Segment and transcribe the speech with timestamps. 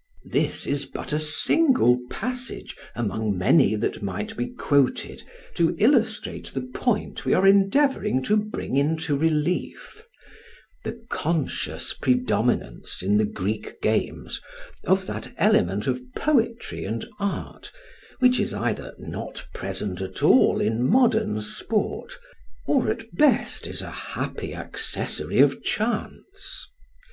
[0.24, 5.24] ]This is but a single passage among many that might be quoted
[5.56, 10.04] to illustrate the point we are endeavouring to bring into relief
[10.84, 14.40] the conscious predominance in the Greek games
[14.86, 17.72] of that element of poetry and art
[18.20, 22.12] which is either not present at all in modern sport
[22.68, 26.68] or at best is a happy accessory of chance.